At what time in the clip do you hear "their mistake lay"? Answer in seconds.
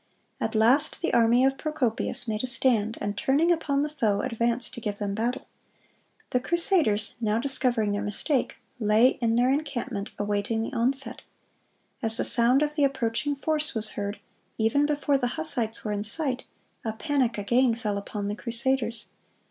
7.91-9.09